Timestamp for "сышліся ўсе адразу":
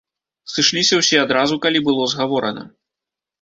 0.53-1.59